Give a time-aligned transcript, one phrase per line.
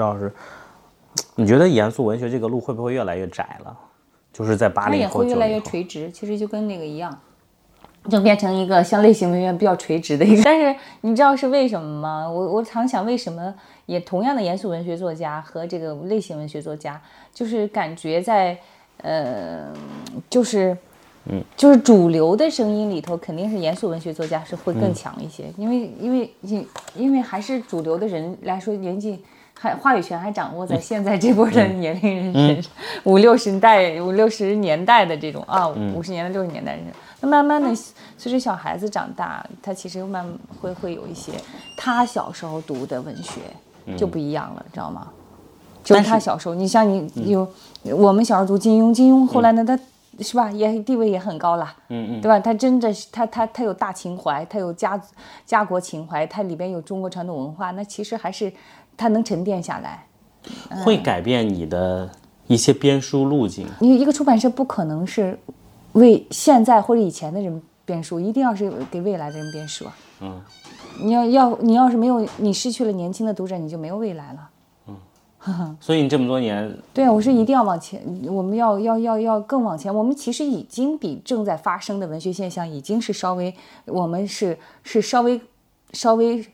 [0.00, 0.32] 老师，
[1.36, 3.76] 你觉得严肃文学这个路会不会越来越窄了？
[4.32, 7.16] 就是在八它零后、也会越来越垂直，其实就跟那个一样，
[8.08, 10.42] 就变成一个像类型文学比较垂直的一个。
[10.44, 12.30] 但是你知道是为什么吗？
[12.30, 13.54] 我我常想，为什么
[13.86, 17.00] 也同样的严肃文学作家和这个类型文学作家，
[17.32, 18.58] 就是感觉在
[19.02, 19.72] 呃，
[20.28, 20.76] 就是。
[21.26, 29.22] 嗯，就是主流的声音里头，肯定是严肃文学作家是会更强一些，因为因为因因为还是主流的人来说，年纪
[29.62, 32.72] 还话语权还掌握在现在这波的年龄人身上，
[33.04, 36.84] 五六十代、五六十年代的这种啊，五十年代、六十年代人，
[37.20, 37.70] 那慢慢的
[38.16, 40.26] 随着小孩子长大，他其实慢
[40.62, 41.32] 会会有一些
[41.76, 43.42] 他小时候读的文学
[43.98, 45.08] 就不一样了，知道吗？
[45.84, 47.46] 就是他小时候，你像你有
[47.84, 49.78] 我们小时候读金庸，金庸后来呢，他。
[50.22, 50.50] 是吧？
[50.50, 52.38] 也地位也很高了，嗯嗯，对吧？
[52.38, 55.00] 他真的是他他他有大情怀，他有家
[55.46, 58.52] 家国情怀，他里边有中国传统文化，那其实还是
[59.00, 60.06] 他能沉淀下来，
[60.84, 62.10] 会改变你的
[62.46, 63.66] 一些编书路径。
[63.80, 65.38] 因为一个出版社不可能是
[65.92, 69.96] 为现在或者以前的人编书，一定要是给未来的人编书啊。
[70.20, 70.38] 嗯，
[71.02, 74.50] 你要要你要是没有你失去了年轻的读者，你就没有未来了。
[75.80, 79.94] 所以你这么多年， 对啊，我是一定要往前，我们要要要要更往前。
[79.94, 83.54] 我们其实已经比正在发生的文学现象已经是稍微，
[83.86, 85.40] 我们是是稍微
[85.94, 86.44] 稍微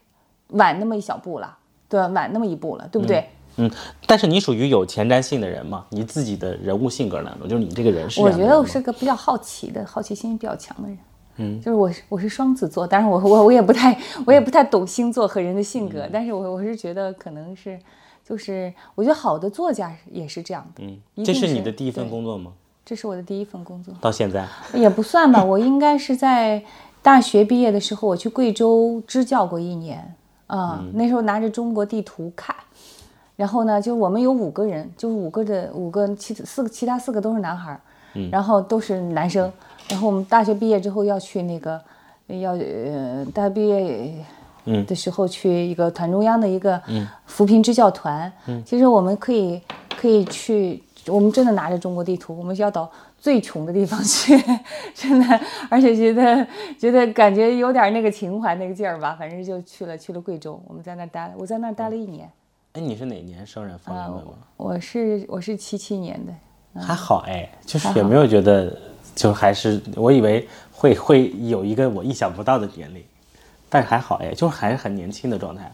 [0.50, 2.00] 晚那么一小步了，对？
[2.08, 3.28] 晚那么一步了，对不对？
[3.56, 3.70] 嗯，
[4.06, 5.86] 但是你属于有前瞻性的人嘛？
[5.90, 7.36] 你自己的人物性格呢？
[7.48, 10.98] 就是你这个人是我觉得我是个比较好奇的，好奇心比较强的人。
[11.38, 17.78] 嗯，就是我是我是双子座，但是我我我也不太我也不太懂星座和人的性格，但是我我是觉得可能是
[18.26, 20.84] 就是我觉得好的作家也是这样的。
[20.84, 22.52] 嗯这是你的第一份工作吗？
[22.84, 23.94] 这是我的第一份工作。
[24.00, 26.62] 到现在，也不算吧，我应该是在
[27.02, 30.14] 大学毕业的时候，我去贵州支教过一年
[30.46, 32.54] 啊、那时候拿着中国地图看，
[33.36, 37.80] 然后呢，就是我们有五个人，就是五个的五个其四个其他四个都是男孩儿，
[38.30, 39.52] 然后都是男生，
[39.88, 41.80] 然后我们大学毕业之后要去那个
[42.28, 44.14] 要呃大学毕业。
[44.88, 46.82] 的时候去一个团中央的一个
[47.24, 48.32] 扶贫支教团，
[48.64, 49.62] 其实我们可以
[49.96, 54.36] 可以去，我们真的拿着中国地图，我们要到最穷的地方去，
[54.94, 56.46] 真的，而且觉得
[56.78, 62.30] 觉得感觉有点那个情怀那个劲儿吧，反正就去了去了贵州，我们在那儿待了，我在那儿待了一年。
[62.72, 63.78] 哎，你是哪年生人？
[63.78, 64.32] 方便问吗？
[64.56, 68.76] 我是我是七七年的，还好哎，就是也没有觉得，
[69.14, 73.02] 就还是我以为会会有一个我意想不到的年龄，
[73.68, 75.72] 但是还好哎，就是还是很年轻的状态。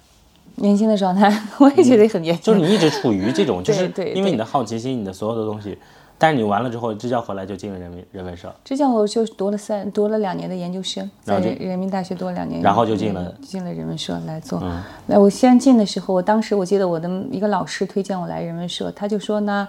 [0.57, 2.43] 年轻的状态， 我也觉得很年轻。
[2.43, 5.79] 就是你一直处于这种，就是因为你的好奇心，你的所有的东西，
[6.19, 14.63] 但是你完了之后支教回来就进了人民人文社，支教我就读了三读了两年的研究生，在人人民大学读了两年，然后就进了嗯进了人文社来做。
[15.07, 19.67] 那我先进的时候，我当时我记得我的一个老师推荐我来人文社，他就说呢，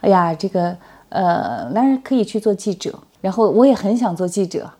[0.00, 0.76] 哎呀，这个
[1.08, 4.70] 呃，当然可以去做记者，然后我也很想做记者。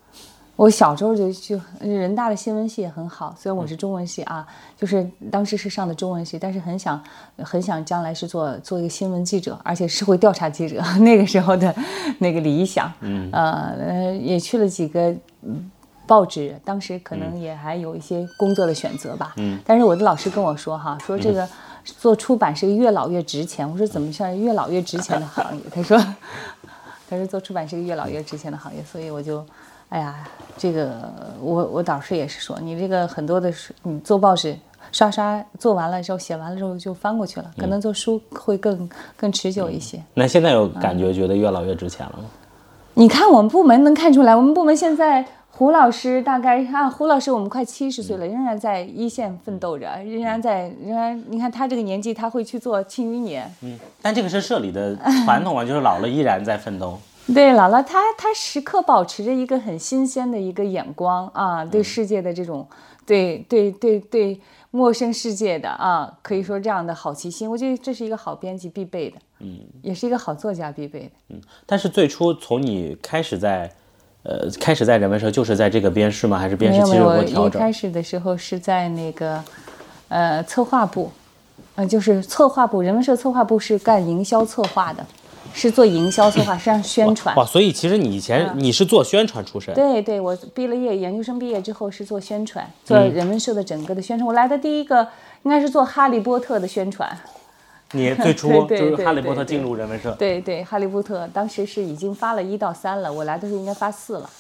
[0.57, 4.47] 我小时候就就人大的新闻系也很好，虽然我是中文系啊，
[4.77, 7.01] 就是当时是上的中文系，但是很想
[7.39, 11.75] 很想将来是做做一个新闻记者，而且社会调查记者， 那个时候的
[12.19, 15.11] 那个理想，嗯，呃，也去了几个。
[15.43, 15.71] 嗯
[16.09, 21.45] 报纸当时可能也还有一些工作的选择吧，嗯，但是我的老师跟我说哈，说这个
[21.85, 23.69] 做出版是个越老越值钱。
[23.69, 25.63] 我说怎么像越老越值钱的行业？
[25.69, 25.99] 他说，
[27.11, 29.45] 他说做出版是个越老越值钱的行业，所以我就，
[29.89, 34.57] 哎呀，这个我我导师也是说，你这个很多的书你做报纸
[34.91, 40.03] 刷刷做完了之后写完了之后就翻过去了，可能做书会更更持久一些。
[40.15, 42.25] 那现在有感觉觉得越老越值钱了吗？
[42.95, 53.45] 你看我们部门能看出来，我们部门现在胡老师大概啊，胡老师我们快七十岁了，仍然在一线奋斗着，仍然在仍然，你看他这个年纪，他会去做《庆余年》。
[53.63, 56.99] 嗯，但这个是社里的传统啊，就是老了依然在奋斗。
[57.35, 62.67] 对，姥姥她她时刻保持着一个很新鲜的一个眼光啊，对世界的这种，
[63.05, 71.11] 对对对对陌生世界的啊，可以说这样的好奇心，我觉得这是一个好编辑必备的，嗯，也是一个好作家必备的。
[71.31, 73.71] 嗯，但是最初从你开始在，
[74.23, 76.39] 呃，开始在人文社，就是在这个编室吗？
[76.39, 77.61] 还是编室其实有我一过调整？
[77.61, 79.43] 开始的时候是在那个，
[80.09, 81.11] 呃，策划部，
[81.75, 85.05] 嗯、就是策划部，人文社策划部是干营销策划的，
[85.57, 87.35] 是做营销策划，实际上宣传。
[87.35, 94.27] 哇，所以其实你以前你是做宣传出身，对对，我毕了业，研究生毕业之后是做宣传，做嗯人文社的整个的宣传。
[94.27, 95.09] 我来的第一个
[95.45, 97.11] 应该是做《哈利波特》的宣传。
[97.93, 104.31] 你 最初就是哈利波特进入人文社，对对，《哈利波特》当时是已经发了一到三了，我来的时候应该发四了。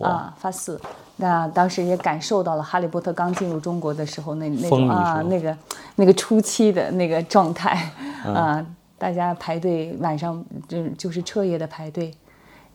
[0.00, 0.80] 啊，发四。
[1.16, 5.56] 那当时也感受到了《哈利波特》刚进入中国的时候那那种啊那个
[5.96, 7.90] 那个初期的那个状态
[8.24, 8.64] 啊，
[8.98, 12.12] 大家排队晚上就就是彻夜的排队，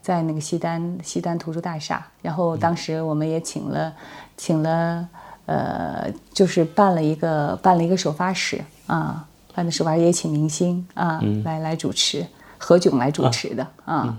[0.01, 2.05] 在那个西单西单图书大厦。
[2.21, 3.93] 然后当时我们也请了
[4.37, 5.07] 请了
[5.45, 12.25] 呃，就是办了一个办了一个首发式啊，办的首发也请明星啊来来主持，
[12.57, 14.17] 何炅来主持的啊。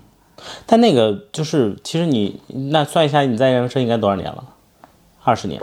[0.67, 4.45] 但那个就是，其实你那算一下，你在人文社应该多少年了？
[5.23, 5.63] 二十年。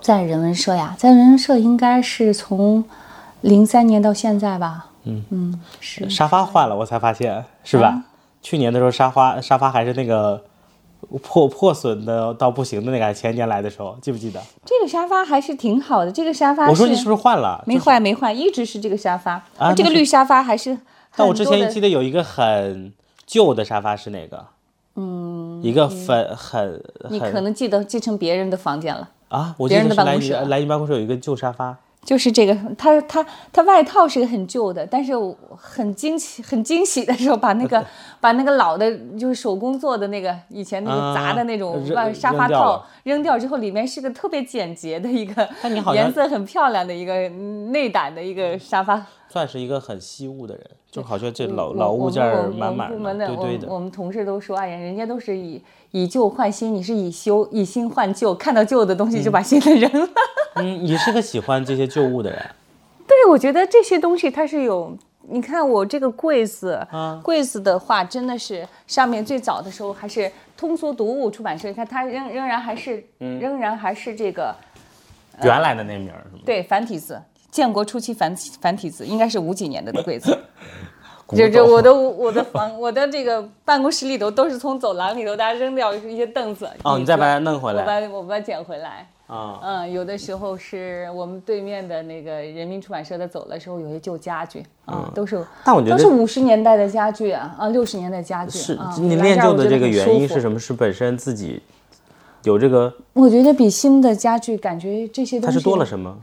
[0.00, 2.84] 在人文社呀，在人文社应该是从
[3.40, 4.89] 零三年到现在吧。
[5.04, 6.08] 嗯嗯，是。
[6.08, 8.02] 沙发换了，我才发现，是吧？
[8.42, 10.42] 去年的时候，沙发沙发还是那个
[11.22, 14.40] 破破损的到不行的那个，前年来的时候，记不记得？
[14.64, 16.68] 这个沙发还是挺好的，这个沙发。
[16.68, 17.62] 我说你是不是换了？
[17.66, 19.42] 没换没换，一直是这个沙发。
[19.58, 20.78] 啊，这个绿沙发还是。
[21.16, 22.92] 但我之前记得有一个很。
[23.26, 24.44] 旧的沙发是哪个？
[24.96, 29.54] 嗯，一个粉很，你可能记得继承别人的房间了啊。
[29.56, 32.56] 我记得来你来你办公室有一个旧沙发，就是这个。
[32.76, 35.12] 他他他外套是个很旧的，但是
[35.56, 37.84] 很惊奇 很惊喜的时候，把那个
[38.20, 45.48] 把那个老的，就是手工做的那个以前那个杂的那种外沙发套扔掉之后，里面是个特别简洁的一个，
[45.94, 47.28] 颜色很漂亮的一个
[47.70, 49.06] 内胆的一个沙发。
[49.30, 52.22] 算是一个很惜物的人，就好像这老老物件
[52.52, 53.68] 满满的，对对的。
[53.72, 55.62] 我们同事都说，哎呀，人家都是以
[55.92, 60.08] 以旧换新，你是以修以新换旧，看到旧的东西就把新的扔了。
[60.56, 62.44] 嗯，你是个喜欢这些旧物的人。
[63.06, 64.92] 对，我觉得这些东西它是有，
[65.28, 74.52] 你看我这个柜子，啊柜子的话真的是上面最早的时候还是通俗读物出版社，你看它仍仍然还是，仍然还是这个
[75.44, 76.42] 原来的那名是吗？
[76.44, 77.20] 对，繁体字。
[77.50, 80.36] 建国初期繁繁体字应该是五几年的柜子，
[81.36, 86.68] 就这我的我的房 我的这个办公室里头都是从走廊里头大家扔掉一些凳子。
[86.82, 89.08] 哦，你再把它弄回来，我把我把它捡回来。
[89.26, 89.60] 啊。
[89.62, 100.58] 嗯，有的时候是我们对面的那个人民出版社的走的时候，有些旧家具啊，都是但我觉得都是五十年代的家具啊啊六十年代家具是你练就的这个原因是什么？
[100.58, 101.62] 是本身自己
[102.42, 102.92] 有这个？
[103.12, 106.16] 我觉得比新的家具感觉这些东西它是多了什么？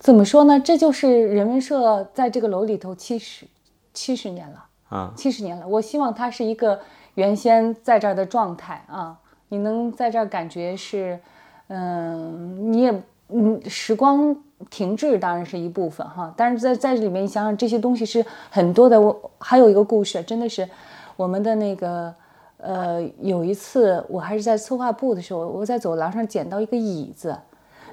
[0.00, 0.58] 怎么说呢？
[0.58, 3.46] 这就是人文社在这个楼里头七十
[3.92, 5.68] 七十年了啊，七十年了。
[5.68, 6.80] 我希望它是一个
[7.16, 9.14] 原先在这儿的状态啊，
[9.50, 11.20] 你能在这儿感觉是，
[11.68, 14.34] 嗯，你也嗯，时光
[14.70, 18.98] 停滞当然是一部分哈，但是在在这里面，你想想这些东西是很多的。
[18.98, 20.66] 我还有一个故事，真的是
[21.14, 22.14] 我们的那个
[22.56, 27.36] 呃，有一次我还是在策划部的时候，我在走廊上捡到一个椅子，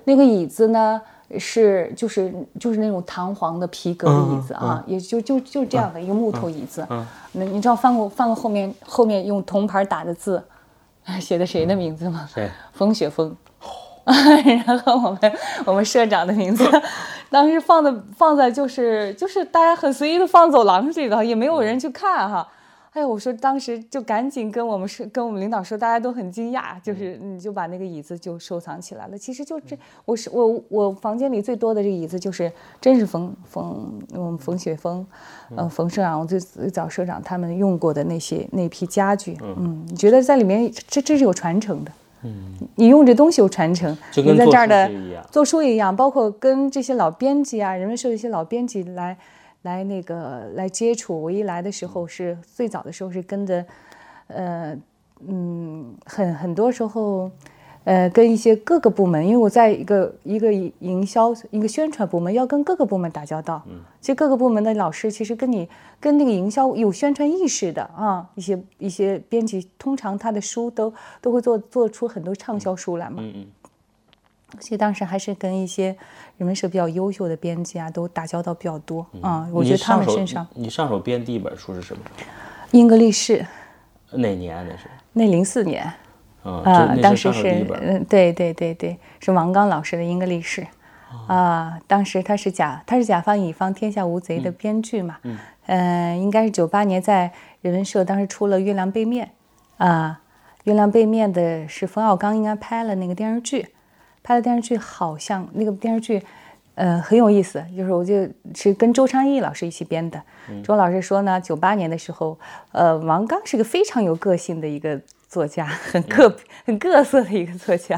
[0.06, 1.02] 那个椅子呢。
[1.38, 6.88] 是，就是就是那种弹簧的皮革的椅子啊，也就就就这样的一个木头椅子。
[7.34, 10.42] 那你知道翻过翻过后面后面用铜牌打的字，
[11.20, 12.28] 写的谁的名字吗？
[12.34, 12.50] 谁？
[12.72, 13.36] 风雪峰。
[14.66, 15.34] 然后我们
[15.66, 16.64] 我们社长的名字，
[17.30, 22.48] 当时放的放在就是就是大家很随意的放走廊里头，也没有人去看哈。
[22.98, 29.16] 哎，我说当时就赶紧跟我们说，跟我们领导说，大家都很惊讶，就是你就把那个椅子就收藏起来了。
[29.16, 32.52] 其实就这，我是我我房间里最多的这个椅子，就是
[32.82, 35.06] 真是冯冯我们冯雪峰，
[35.56, 41.92] 呃冯社长，我最最早社长他们用过的那些那批家具，嗯，你觉得在里面这这是有传承的，
[42.24, 44.90] 嗯，你用这东西有传承，就跟在这儿的
[45.30, 49.16] 做书一样，包括跟这些老编辑啊，人们社的一些老编辑来。
[49.68, 53.66] 来那个来接触，我一来的时候是最早的时候是跟着，
[54.28, 54.78] 呃
[55.28, 57.30] 嗯，很很多时候，
[57.84, 63.62] 呃，跟一些各个部门，因为我在一个一个营销一个宣传部门，要跟各个部门打交道。
[63.68, 65.68] 嗯，其实各个部门的老师其实跟你
[66.00, 73.18] 跟那个营销有宣传意识的啊，一些一些编辑，通常他的书都都会做做出很多畅销书来嘛。
[73.20, 73.46] 嗯嗯。
[74.60, 75.96] 所以当时还是跟一些
[76.38, 79.48] 人文社比较优秀的编辑啊，都打交道比较多啊。
[79.52, 82.02] 我觉得他们身上，你上手编第一本书是什么？
[82.72, 83.46] 英格力士。
[84.12, 84.84] 哪年那是？
[85.14, 85.92] 那零四年。
[86.44, 90.62] 啊，当时是嗯，对对对对，是王刚老师的《英格力士》
[91.28, 91.78] 啊。
[91.88, 95.18] 当时他是甲，他是甲方乙方天下无贼的编剧嘛。
[95.24, 95.38] 嗯。
[95.66, 99.32] 嗯，应该是九八年在人文社当时出了《月亮背面》
[99.86, 100.22] 啊，
[100.64, 103.68] 《月亮背面》的是冯小刚应该拍了那个电视剧。
[104.28, 106.22] 拍的电视剧好像那个电视剧，
[106.76, 107.64] 呃，很有意思。
[107.78, 110.22] 就是我就是跟周昌义老师一起编的。
[110.62, 112.38] 周老师说呢，九八年的时候，
[112.74, 117.98] 呃，王刚是个非常有个性的一个作家，很个很各色的一个作家。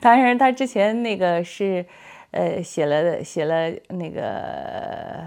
[0.00, 1.84] 当然，他之前那个是，
[2.30, 5.20] 呃，写了写了那个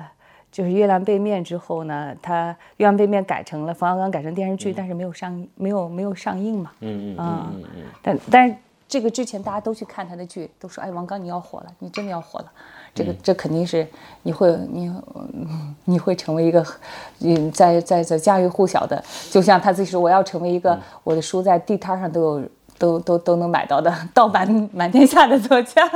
[0.52, 6.72] 就是《月亮背面》之后呢，他《月亮背面》改成了冯小刚改成电视剧，但是没有上映，没有没有上映嘛。
[6.80, 8.56] 嗯嗯嗯嗯，但但是
[8.90, 12.52] 这个之前大家都去看他的剧，都说哎王刚你要火了，你真的要火了。
[12.96, 13.88] 这个这肯定是
[14.24, 16.66] 你会你嗯你会成为一个
[17.22, 25.88] 嗯在在在家喻户晓的，就像他自己说我要成为一个我的书在地摊上都有都都都能买到的 盗版满天下的作家。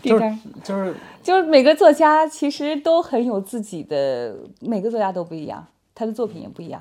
[0.00, 6.80] 地 就是摊就是就是每个作家其实都很有自己的，每个作家都不一样，他的作品也不一样。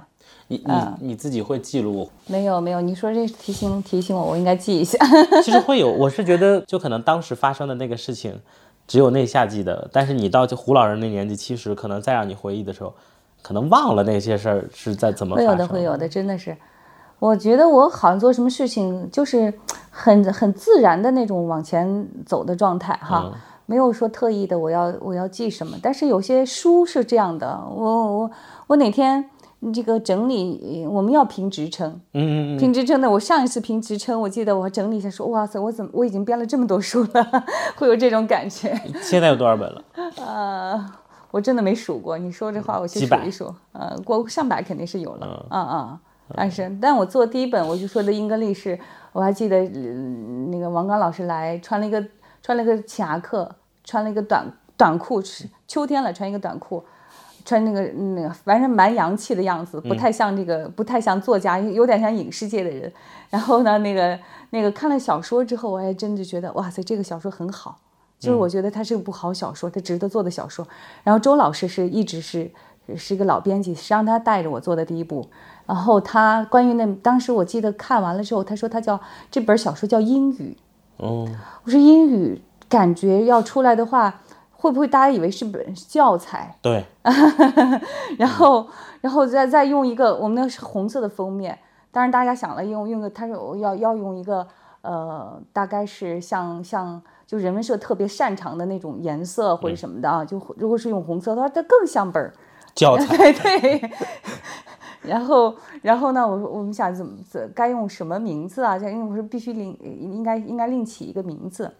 [0.49, 4.97] 你你嗯你自己会记录没有没有，你说这提醒提醒我，我应该记一下。
[5.41, 8.37] 其实会有，我是觉得就可能当时发生的那个事情，
[8.87, 12.93] 只有那下记得，但是你到就胡老人那年纪，其实可能再让你回忆的时候，
[13.43, 16.57] 可能忘了那些事儿是在怎么会有的，会有的，真的是。
[17.19, 19.53] 我觉得我好像做什么事情就是
[19.91, 23.31] 很很自然的那种往前走的状态哈，
[23.65, 25.77] 没有说特意的我要我要记什么。
[25.83, 28.31] 但是有些书是这样的，我我
[28.67, 29.29] 我哪天
[29.73, 37.43] 这个整理，我们要评职称，嗯嗯嗯，评职称的，我上一次评职称，我记得我整理一下说，哇塞，我怎么我已经编了这么多书了，
[37.75, 38.73] 会有这种感觉。
[39.01, 39.83] 现在有多少本了？
[40.25, 40.85] 呃，
[41.31, 45.99] 我真的没数过，你说这话我去数一数，呃，过上百肯定是有了，啊啊、
[46.35, 48.79] 但是但我做第一本我就说的英格力士，
[49.11, 49.69] 我还记得、呃
[50.51, 52.01] 那个王刚老师来穿了一个
[52.41, 54.45] 穿了一个夹克，穿了一个短
[54.77, 56.81] 短裤，是秋天了穿一个短裤。
[57.49, 62.91] 穿那个那个，反正蛮洋气的样子，不太像这个，不太像作家，有点像影视界的人。
[63.31, 64.19] 然后呢，那个
[64.51, 67.79] 那个看了小说之后，我还真的觉得，哇塞，这个小说很好。
[68.19, 70.67] 就是我觉得它是一部好小说，它值得做的小说。
[71.03, 72.51] 然后周老师是一直是
[72.95, 75.27] 是一个老编辑，实际上他带着我做的第一部。
[75.65, 78.99] 然后他关于那当时我记得看完了之后，他说他叫
[79.31, 80.55] 这本小说叫英语。
[80.97, 81.27] 哦，
[81.63, 84.21] 我说英语感觉要出来的话，
[84.61, 86.53] 会不会大家以为是本教材？
[86.61, 86.85] 对，
[88.19, 88.67] 然后，
[88.99, 91.57] 然后再再用一个我们那是红色的封面，
[91.91, 94.45] 当然大家想了用用个，他说要要用一个
[94.81, 102.33] 呃，大概是像像就人文社特别擅长的那种颜色或者什么的啊，就如果是用红色的话，它更像本儿。
[102.75, 103.91] 教材，对对。
[105.01, 106.27] 然后，然后呢？
[106.27, 108.77] 我说我们想怎么怎该用什么名字啊？
[108.77, 111.73] 因为我说必须另应该应该另起一个名字。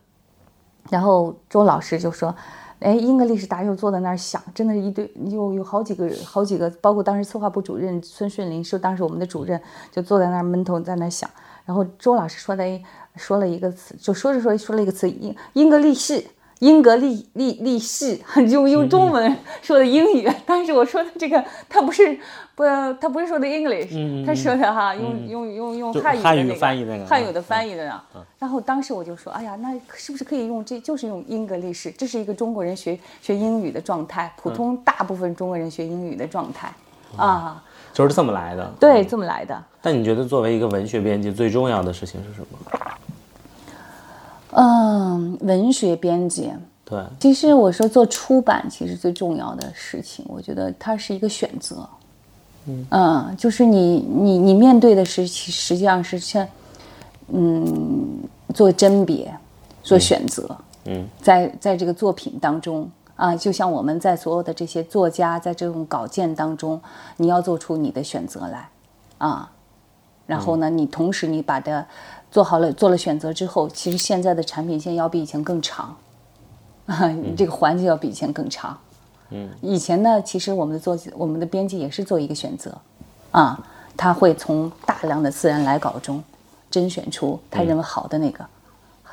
[0.90, 2.34] 然后周老师就说
[2.80, 11.30] ：“哎，英格力士达又坐在那儿想，真的是一堆，有有好几个好几个，包括当时策划部主任孙顺林是当时我们的主任，就坐在那儿闷头在那儿想。
[11.66, 12.64] 然后周老师说的
[13.16, 16.24] 说了一个词，就说着说着说了一个词，英英格力士。”
[16.60, 22.18] 英格力力力士，用用中文说的英语，但是我说的这个，他不是
[22.56, 22.64] 不，
[23.00, 28.02] 他不是说的 English，他说的哈，用用用用汉语的汉语那个翻译那个汉语的翻译的呢。
[28.38, 36.72] 然后当时我就说，哎呀，那是不是可以用这就是用英格利式，这是一个中国人学学英语的状态，普通大部分中国人学英语的状态
[37.16, 37.64] 啊，
[37.94, 38.70] 就是这么来的。
[38.80, 39.64] 对，这么来的。
[39.82, 42.80] 但你觉得作为一个文学编辑，最重要的事情是什么？
[44.52, 46.52] 嗯，文学编辑。
[46.86, 51.88] 对，其实我说做出版，其实最重要的事情，我觉得它是一个选择。
[52.90, 56.48] 嗯，就是你你你面对的是，其实际上是像，
[57.28, 58.20] 嗯，
[58.54, 59.34] 做甄别，
[59.82, 60.56] 做选择。
[60.86, 66.80] 嗯，在在这个作品当中啊，就像我们在所有的这些作家在这种稿件当中，
[67.18, 68.70] 你要做出你的选择来，
[69.18, 69.52] 啊，
[70.30, 71.84] 然后呢，你同时你把它
[72.30, 75.96] 做好了，做了选择之后，其实现在的产品线要比以前更长。
[76.86, 78.78] 啊， 这个环节要比以前更长。
[79.32, 82.78] 嗯，以前呢，其实我们的做我们的编辑也是做一个选择，
[83.32, 83.60] 啊，
[83.98, 86.24] 他会从大量的自然来稿中
[86.70, 88.46] 甄选出他认为好的那个，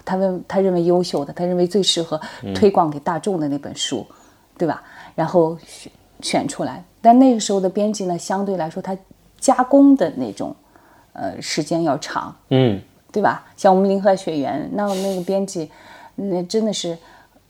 [0.05, 2.21] 他认他认为优秀的，他认为最适合
[2.55, 4.07] 推广给大众的那本书，
[4.59, 4.83] 对吧？
[5.15, 6.85] 然后选选出来。
[7.01, 8.95] 但那个时候的编辑呢，相对来说他
[9.39, 10.55] 加工的那种
[11.17, 12.81] 呃时间要长，嗯，
[13.11, 13.45] 对吧？
[13.57, 15.71] 像我们林海雪原，那那个编辑，
[16.15, 16.97] 那真的是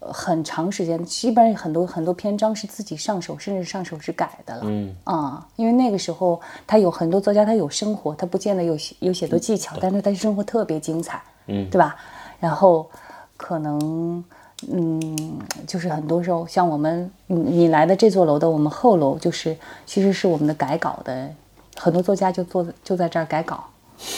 [0.01, 4.63] 呃很长时间，基本上很多很多篇章是自己上手，甚至上手是改的了。
[4.65, 11.97] 嗯啊、因为那个时候他有很多作家，他有生活，他不见得有写有写作技巧，但是他生活特别精彩，嗯，对吧？
[12.41, 12.89] 然后
[13.37, 14.25] 可能。
[14.73, 19.55] 嗯，就是很多时候，像我们你你来的这座楼的，我们后楼就是
[19.85, 21.31] 其实是我们的改稿的，
[21.79, 23.65] 很多作家就坐就在这儿改稿，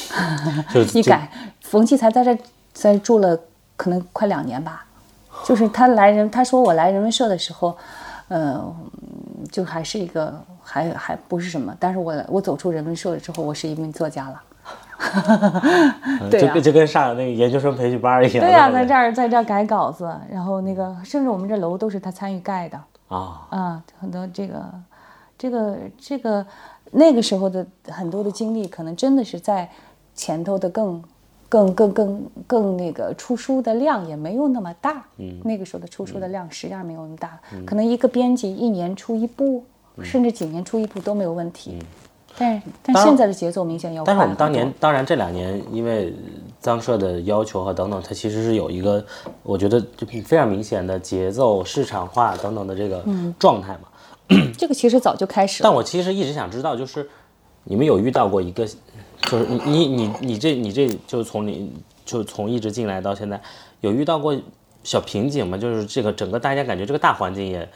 [0.72, 2.34] 就 一改，冯骥才在这
[2.72, 3.38] 在这住了
[3.76, 4.84] 可能快两年吧。
[5.44, 7.76] 就是他来人，他说我来人文社的时候，
[8.26, 8.60] 呃，
[9.52, 14.42] 就还是一个还还不是什么，但是我我走出人文社了之后，我是一名作家了。
[16.28, 18.44] 对啊就跟就跟上那个研究生培训班一样。
[18.44, 24.64] 对呀、在这儿在这儿改稿子，然后那个甚至我们这楼都是他参与盖的啊，啊，很多这个
[25.38, 26.44] 这个这个
[26.90, 29.68] 那个时候的很多的经历，可能真的是在
[30.14, 31.02] 前头的更
[31.48, 39.64] 更更更更那个出书的量也没有那么大，嗯，那个时候的出书的量实际上没有那么大，可能一个编辑一年出一部，
[40.02, 41.72] 甚至几年出一部都没有问题。
[41.78, 41.86] 嗯。
[42.40, 44.28] 但是，但现在的节奏明显要快但是我。
[44.28, 46.14] 们当年，当然这两年因为
[46.60, 49.04] 脏社的要求和等等，它其实是有一个，
[49.42, 53.34] 我觉得就非常明显的节奏、市场化等等的这个嗯。
[53.40, 53.88] 状态嘛。
[54.56, 55.68] 这个其实早就开始了。
[55.68, 57.08] 但我其实一直想知道，就是
[57.64, 58.66] 你们有遇到过一个，
[59.22, 61.72] 就是你你你你这你这就从你
[62.04, 63.40] 就从一直进来到现在，
[63.80, 64.36] 有遇到过
[64.84, 65.56] 小瓶颈吗？
[65.56, 67.68] 就是这个整个大家感觉这个大环境也。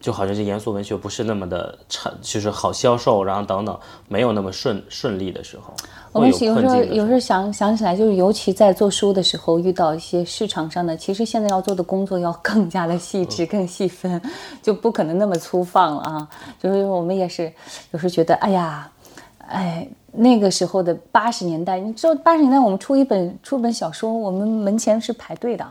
[0.00, 3.78] 就好像这严肃文学不是那么的成，就是好销售，然后等等
[4.08, 5.74] 没有那么顺顺利的时候，
[6.12, 14.20] 我们有时候有时候想想起来，就是尤其在做书的时候，遇到一些市场上的，其实现在要做的工作要更加的细致、更细分，
[14.62, 16.28] 就不可能那么粗放了啊。
[16.60, 17.52] 就是我们也是
[17.90, 18.90] 有时候觉得，哎呀，
[19.46, 25.66] 哎，那个时候的八十年代，你知道八十年代我们出一本出本小说，我们门前是排队的。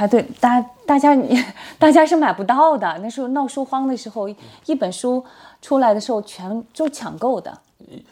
[0.00, 1.14] 排队，大大家
[1.78, 2.98] 大家是买不到的。
[3.02, 4.26] 那时候闹书荒的时候，
[4.64, 5.22] 一本书
[5.60, 7.58] 出来的时候，全就抢购的。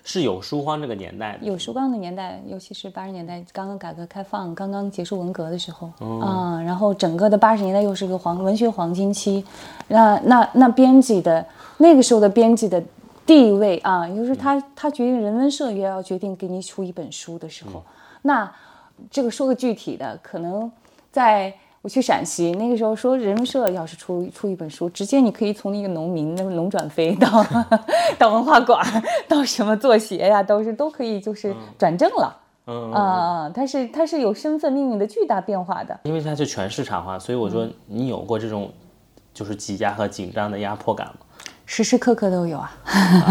[0.05, 5.91] 是有书荒这个年代的，有书荒的年代，尤其是八十年代刚刚改革开放、刚刚结束文革的时候
[6.21, 9.43] 啊、然后整个的八十年代又是个黄文学黄金期，
[9.87, 11.47] 那那那编辑的
[11.79, 12.83] 那个时候的编辑的
[13.25, 17.83] 地位啊，就是他他决定人文社也要决定给你出一本书的时候，
[18.21, 18.53] 那
[19.11, 20.71] 这个说个具体的，可能
[21.11, 21.55] 在。
[21.89, 27.43] 我去陕西那个时候说，人文社要是出出一本书，直接你可以从一个农民那个农转非到
[28.19, 28.85] 到文化馆，
[29.27, 32.37] 到什么作协呀，都是都可以就是转正了。
[32.67, 35.99] 嗯啊、它是它是有身份命运的巨大变化的。
[36.03, 38.71] 因为它是全市场化，所以我说你有过这种
[39.33, 41.15] 就是挤压和紧张的压迫感吗？
[41.65, 42.71] 时时刻刻都有啊，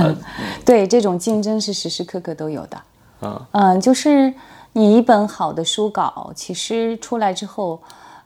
[0.66, 2.82] 对，这种竞争是时时刻刻都有的。
[3.22, 4.34] 嗯嗯，就是
[4.74, 7.80] 你一本好的书稿，其实出来之后，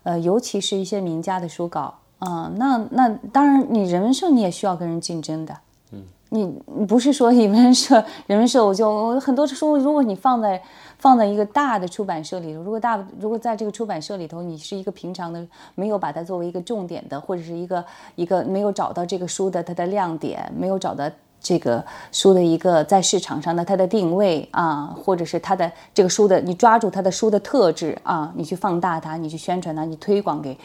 [0.03, 5.55] 呃，尤其是一些名家的书稿，嗯、那那当然，你人文社你也需要跟人竞争的。
[5.91, 10.61] 嗯，你你不是说人文社人文社我就我很多书，如果你放在
[10.97, 17.83] 放在一个大的出版社里头，如果大如果在这个出版社里头，你是一个平常的，没有把它作为一个重点的，或者是一个
[18.15, 21.09] 一个没有找到这个书的它的亮点，没有找到
[21.41, 30.55] 这个书的一个在市场上的它的定位啊，或者是它的这个书的你抓住它的书的特质啊，你去放大它，你去宣传它，你推广给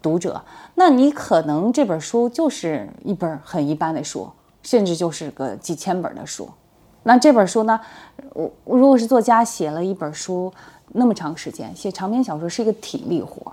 [0.00, 0.40] 读者，
[0.76, 4.30] 那你可能这本书就是一本很一般的书，
[4.62, 6.48] 甚至就是个几千本的书。
[7.02, 7.80] 那这本书呢，
[8.32, 10.52] 我我如果是作家写了一本书
[10.92, 13.52] 那么长时间，写长篇小说是一个体力活，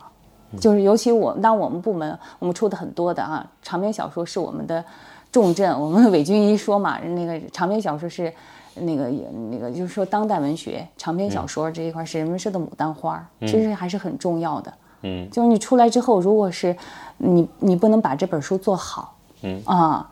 [0.60, 4.86] 就是尤其我当我们部门我们出的很多的啊，长篇小说是我们的
[5.32, 8.34] 重镇，我们韦君一说嘛，那个长篇小说是
[8.76, 9.10] 那个
[9.52, 14.74] 那个就是说当代文学长篇小说这一块是人文社的牡丹花儿，其实还是很重要的。
[15.02, 16.76] 嗯，就是你出来之后，如果是
[17.18, 20.10] 你你不能把这本书做好，嗯啊，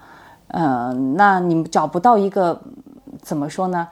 [0.47, 2.59] 呃，那你找不到一个
[3.21, 3.87] 怎么说呢？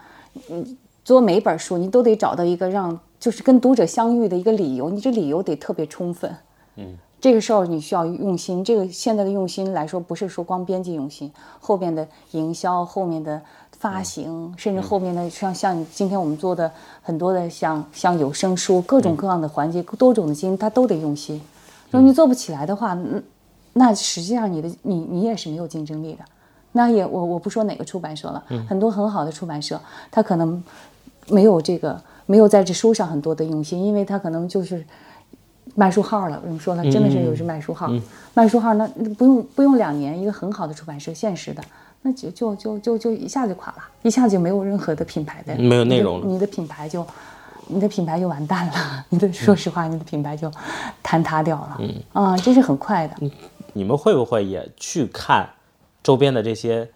[0.49, 6.33] 嗯，做每本书你都得找到一个让就是跟读者相遇的一个理由，你这理由得特别充分。
[6.75, 8.63] 嗯，这个时候你需要用心。
[8.63, 13.41] 这个现在的用心来说，不是说光编辑用心，后面的营销、后面的
[13.79, 21.41] 发行，甚至后面的像像今天我们做的很多的像像有声书，各种各样的环节，多种的经营，它都得用心。
[21.89, 23.23] 如果你做不起来的话，嗯
[23.73, 26.19] 那实际上你的你你也是没有竞争力的。
[26.73, 30.63] 那也我我不说哪个出版社了，很多很好的出版社，它可能
[31.29, 34.85] 没有这个没有在这书上很多的用心，因为它可能就是
[35.75, 36.41] 卖书号了。
[36.43, 36.83] 怎么说呢？
[36.91, 37.91] 真的是有是卖书号，
[38.33, 41.61] 卖书号那不用不用两年，一个很好的出版社，现实的。
[42.07, 47.03] 那就就就就就一下就垮了，一下就没有任何的品牌的，没有内容了你的品牌就，
[47.65, 50.51] 你的品牌就完蛋了， 你的说实话，你的品牌就
[51.03, 53.15] 坍塌掉了，嗯啊，这是很快的，
[53.73, 55.49] 你们会不会也去看
[56.03, 56.87] 周边的这些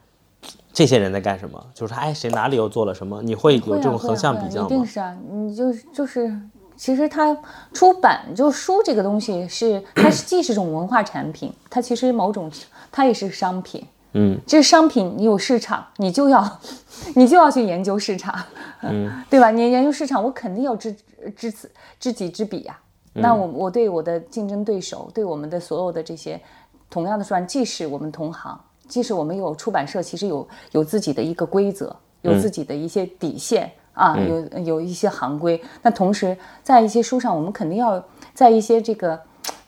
[0.71, 1.59] 这些人在干什么？
[1.73, 3.19] 就是他哎，谁哪里又做了什么？
[3.23, 4.67] 你会有这种横向比较吗？
[4.67, 6.39] 一定是啊，你就是就是，
[6.79, 7.37] 其实它
[7.73, 12.49] 出版就书这个东西是，它是既是种文化产品，它其实某种
[12.89, 13.85] 它也是商品。
[14.13, 16.59] 嗯，这商品你有市场，你就要
[17.15, 18.33] 你就要去研究市场，
[18.81, 19.51] 嗯， 对吧？
[19.51, 20.95] 你研究市场，我肯定要知
[21.35, 22.79] 知此知己知彼呀、
[23.11, 26.41] 那我我对我的竞争对手，对我们的所有的这些
[26.89, 33.69] 同样的出版，即使我们同行，即使我们有出版社，其实有有自己的一个规则，有自己的一些底线。
[33.99, 35.61] 啊，有有一些行规。
[35.81, 38.01] 那同时在一些书上，我们肯定要
[38.33, 39.19] 在一些这个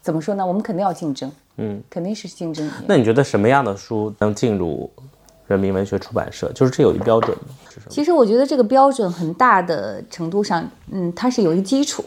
[0.01, 0.45] 怎么说呢？
[0.45, 2.69] 我们肯定要竞争，嗯，肯定是竞争。
[2.87, 4.89] 那你觉得什么样的书能进入
[5.47, 6.49] 人民文学出版社？
[6.53, 7.53] 就是这有一标准吗？
[7.89, 12.03] 其实我觉得这个标准很大的程度上，嗯，它是有一个基础，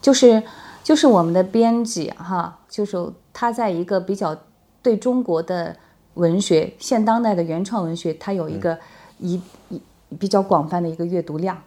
[0.00, 0.42] 就是
[0.82, 2.96] 就是我们的编辑哈，就是
[3.32, 4.34] 他在一个比较
[4.82, 5.76] 对中国的
[6.14, 8.78] 文学、现当代的原创文学，它有一个
[9.18, 9.80] 一一
[10.18, 11.60] 比较广泛的一个阅读量。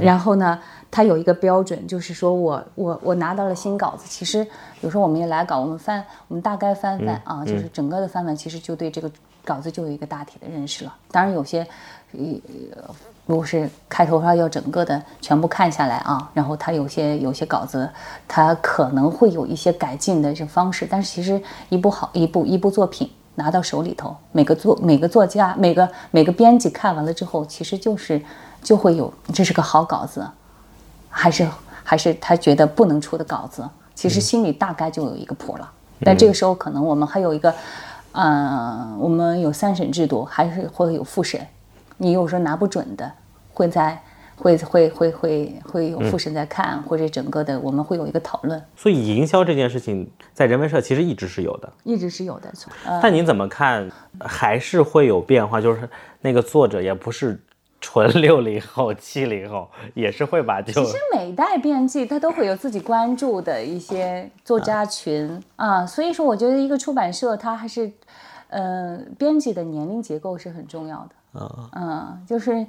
[0.00, 0.58] 然后呢，
[0.90, 4.46] 它有一个标准，就是说我我我拿到了新稿子，其实
[4.80, 9.10] 有时候我们也来稿，我们翻，我们大概翻翻啊，就是整个的翻翻，其实就对这个
[9.44, 10.94] 稿子就有一个大体的认识了。
[11.10, 11.66] 当然有些，
[12.12, 12.82] 呃，
[13.26, 17.88] 如果是开头上要整个的全部看下来啊，然后它有些有些稿子，
[18.28, 28.20] 它可能会有一些改进的这方式，但是其实一部好一部一部作品拿到手里头，每个作每个作家每个每个编辑看完了之后，其实就是
[28.66, 30.26] 就会有这是个好稿子，
[31.08, 31.48] 还是
[31.84, 35.70] 还是他觉得不能出的稿子，其实心里大概就有一个谱了。
[36.00, 37.54] 但这个时候可能我们还有一个，
[38.10, 41.40] 嗯，我们有三审制度，还是会有复审。
[41.96, 43.08] 你有时候拿不准的，
[43.54, 44.02] 会在
[44.34, 51.72] 会会会会会有复审在看，或者整个的我们会有一个讨论，所以营销这件事情在人文社其实一直是有的。
[51.84, 52.52] 一直是有的。
[52.84, 53.88] 呃，但您怎么看？
[54.18, 55.60] 还是会有变化？
[55.60, 55.88] 就是
[56.20, 57.40] 那个作者也不是
[57.80, 67.92] 纯六零后、七零后，也是会把就其实每代编辑他都会有自己关注的一些作家群啊，所以说我觉得一个出版社它还是，
[68.48, 71.40] 呃，编辑的年龄结构是很重要的。
[71.40, 72.66] 啊，嗯，就是，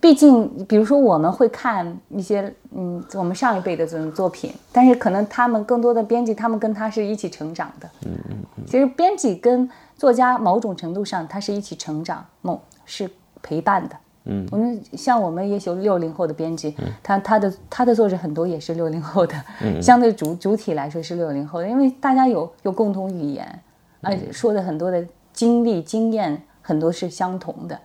[0.00, 7.88] 毕竟，比如说我们会看一些，嗯，我们上一辈的这种作品，但是可能他们更多的编辑，他们跟他是一起成长的。
[8.06, 8.64] 嗯嗯嗯。
[8.66, 13.10] 其实编辑跟作家某种程度上，他是一起成长，某是
[13.42, 13.94] 陪伴的。
[14.24, 19.34] 嗯，我们像我们也有六零后的编辑，他他的他的作者很多也是六零后的，
[19.80, 23.62] 相对主主体来说是六零后的，因为大家有有共同语言，
[24.02, 27.80] 而且说的很多的经历经验很多是相同的。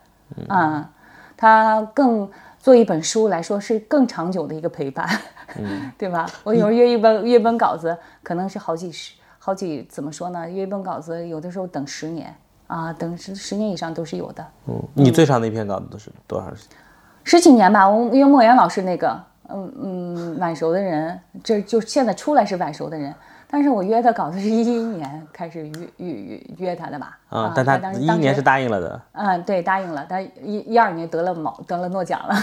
[0.48, 0.90] 啊，
[1.38, 5.08] 他更做一本书来说是更长久的一个陪伴，
[5.98, 6.30] 对吧？
[6.44, 10.50] 我有时候约一本约本稿子，可能是好几十、好几怎么说呢？
[10.50, 12.36] 约一本稿子，有的时候等十年
[12.68, 14.46] 啊，等十十年以上都是有的。
[14.68, 16.78] 嗯，你最长的一篇稿子都是多长时间？
[17.24, 17.88] 十几年吧。
[17.88, 23.14] 我因为莫言老师那个，嗯嗯，晚熟的人，这就现在出来是晚熟的人。
[23.48, 27.18] 但是我约他稿子是一一年开始约约约约他的吧？
[27.30, 29.02] 啊，但他一一年是答应了的。
[29.14, 30.06] 嗯，对，答应了。
[30.10, 32.36] 他一一二年得了毛得了诺奖了，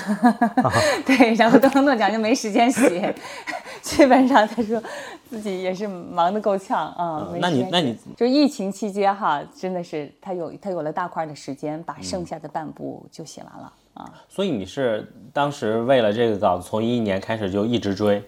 [1.04, 3.14] 对，然后得了诺奖就没时间写，
[3.84, 4.80] 基本上他说
[5.28, 7.28] 自己也是忙得够呛啊。
[7.40, 14.08] 那你那你就疫情期间哈，真的是他有他有了大块的时间，把剩下的半部就写完了啊。
[14.28, 18.22] 所以你是当时为了这个稿子，从一一年开始就一直追。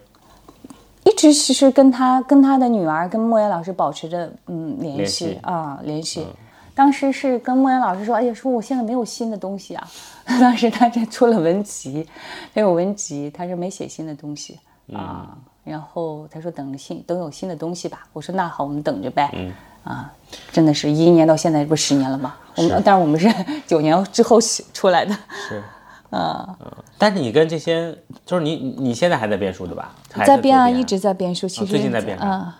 [1.05, 6.25] 一直其实跟他跟他的女儿跟莫言老师保持着嗯联系啊联系，
[6.73, 9.87] 当时是跟莫言老师说，哎呀说我现在没有新的东西啊，
[10.25, 12.05] 当时他这出了文集，
[12.53, 14.59] 他有文集，他是没写新的东西
[14.93, 19.53] 啊，然后他说等新等有新的东西吧，我说那好我们等着呗，嗯。
[19.83, 20.11] 啊
[20.51, 22.35] 真的是一一年到现在不是十年了吗？
[22.55, 23.31] 我们但是我们是
[23.67, 24.39] 九年之后
[24.73, 25.15] 出来的，
[25.47, 25.63] 是。
[26.09, 26.55] 嗯，
[26.97, 27.95] 但是你跟这些，
[28.25, 29.93] 就是你你现在还在编书对吧？
[30.25, 31.47] 在编啊，一直在编书。
[31.47, 32.57] 其实最近在编啊，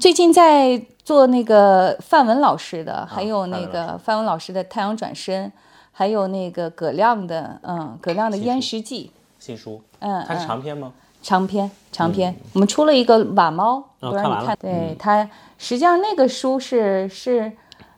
[0.00, 5.48] 最近在做那个范文老师的，还有那个范文老师的《太阳转身》，
[5.90, 9.12] 还有那个葛亮的，嗯，葛亮的《燕食记》
[9.44, 9.82] 新书。
[9.98, 10.92] 嗯，它是长篇吗？
[11.22, 12.34] 长篇，长篇。
[12.52, 14.58] 我们出了一个瓦猫，不让你看。
[14.60, 15.24] 对它，
[15.56, 17.52] 实际上那个书是是，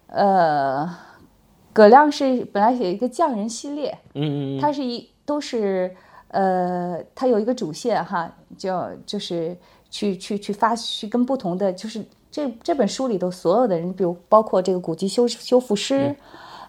[0.07, 0.89] 呃。
[1.77, 5.93] 葛亮是本来写一个匠人系列，嗯嗯它是一都是，
[6.29, 9.59] 呃，它有一个主线哈，叫就是
[9.91, 16.15] 去去去发去跟不同的，就是这这本书里头所有的人，比如包括这个古籍修修复师，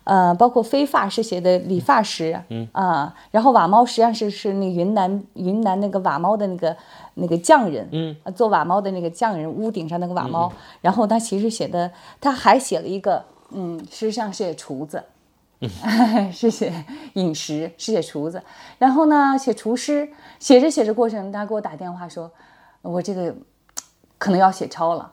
[0.06, 6.76] 呃，包括飞发是写的理发师，嗯啊，然后瓦猫实际上是是那云南云南那个瓦猫的那个
[7.15, 11.91] 那个匠人，嗯，做瓦猫的那个匠人，屋顶上那个瓦猫，然后他其实写的
[12.22, 13.22] 他还写了一个。
[13.52, 15.02] 嗯，实际上是写厨子，
[16.34, 16.74] 是写
[17.13, 18.41] 饮食，是写厨子。
[18.80, 22.30] 然后呢，写厨师，写着写着过程，他给我打电话说，
[22.82, 23.34] 我这个
[24.18, 25.12] 可能要写超了。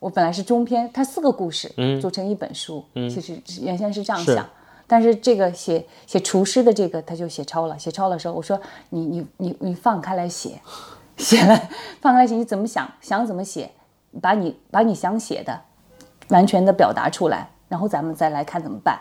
[0.00, 4.44] 我本来是中篇，它四个故事组成一本书，其实原先是这样想。
[4.86, 7.78] 但是这个写写厨师的这个，他就写超了。
[7.78, 10.60] 写超的时候，我说你你你你放开来写，
[11.16, 11.56] 写了
[12.00, 13.70] 放开来写，你怎么想想怎么写，
[14.20, 15.60] 把你把你想写的
[16.30, 17.48] 完全的表达出来。
[17.68, 18.98] 然后咱们再来看怎么办。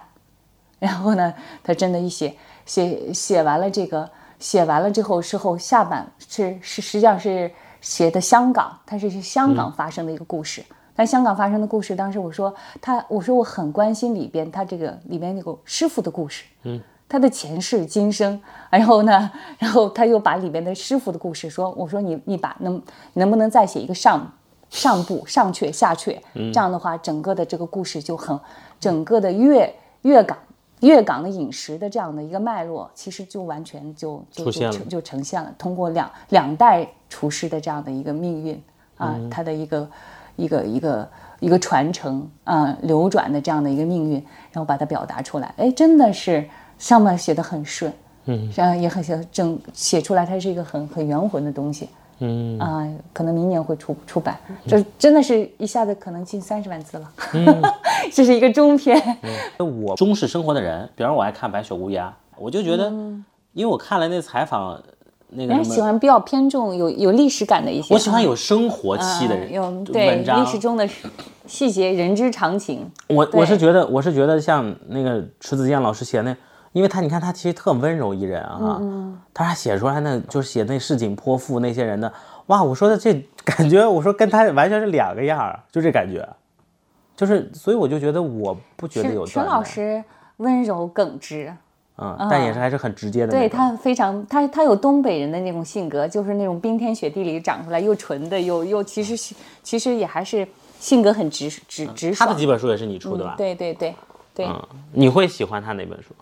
[0.78, 1.34] 然后呢，
[1.64, 2.36] 他真的一写
[2.68, 4.08] 写写完了这个，
[4.38, 10.64] 写完了之后，之后下半是是实际上是写的香港，它是是香港发生的一个故事。
[11.00, 18.38] 但香港发生的故事，当时我说他，我说我很关心里边他这个里边那个师傅的故事，嗯，他的前世今生，
[18.70, 22.82] 然后呢，然后他又把里边的师傅的故事说，我说你你把能
[23.14, 24.30] 能不能再写一个上
[24.70, 28.38] 上部上阙下阙，这样的话，整个的这个故事就很
[28.78, 30.38] 整个的粤粤港
[30.82, 38.62] 粤港的饮食的这样的一个脉络，其实就完全就就就就呈现了，通过两两代厨师的这样的一个命运
[38.98, 39.90] 啊，他的一个
[40.39, 44.13] 一个一个一个传承啊流转的这样的一个命运，
[44.52, 46.47] 然后把它表达出来，哎，真的是
[46.78, 47.91] 上面写的很顺，
[48.25, 51.89] 嗯，然后也很写整写出来，它是一个很很圆浑的东西。
[52.19, 52.58] 嗯。
[52.60, 57.12] 啊，可能明年会出出版，这真的是一下子可能近三十万字了，
[58.12, 59.02] 这是一个中篇。
[59.58, 62.89] 我中式生活的人，比方我爱看《白雪乌鸦》，我就觉得，
[63.54, 64.82] 因为我看了那采访，
[65.32, 70.44] 那个人，喜欢比较偏重有有历史感的一些，我喜欢有生活气的嗯有文对章。
[70.44, 70.48] 历。
[70.48, 70.88] 史中的
[71.46, 72.89] 细节，人之常情。
[73.08, 76.36] 我我是觉得，我是觉得像那个迟子健老师写那，
[76.74, 82.12] 因为他你看他其实特温柔一人啊，嗯他还写出来那就是写那市井泼妇那些人的，
[82.48, 83.13] 哇，我说的这
[83.44, 86.28] 感觉，我说跟他完全是两个样儿，就这感觉，
[87.15, 90.04] 就是所以我就觉得我不觉得有陈陈，老师
[90.38, 91.54] 温柔耿直，
[92.02, 100.48] 嗯，但也是还是很直接的对他非常他他有东北人的那种性格，就是那种冰天雪地里长出来又纯的又又其实其实也还是
[100.80, 102.28] 性格很直直直爽。
[102.28, 103.36] 他的几本书也是你出的吧？
[103.38, 103.94] 对对对
[104.34, 106.14] 对嗯，你会喜欢他哪本书？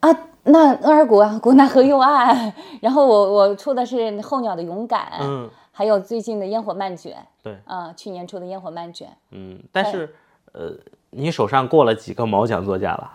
[0.00, 0.08] 啊，
[0.44, 9.08] 那额尔古啊，古纳河右岸，然后我我出的是《候鸟的勇敢》，嗯，还有最近的《烟火漫卷》，对，啊，去年出的《烟火漫卷》。
[9.30, 10.12] 嗯，但是
[10.52, 10.72] 呃，
[11.10, 13.12] 你手上过了几个毛奖作家了？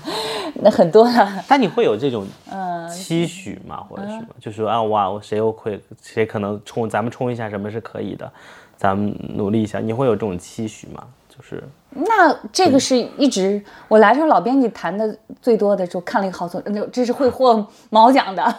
[0.62, 3.78] 那很多了，但你会有这种嗯期许吗？
[3.88, 4.26] 或者什么？
[4.38, 8.30] 就是说啊，哇，我谁又会，谁可能冲咱们冲一下，什么是可以的，
[8.76, 11.04] 咱们努力一下，你会有这种期许吗？
[11.34, 18.54] 就是那这个是一直我来的时候，老编辑谈的最多的时候，看了一个好作，那这是会获毛奖的，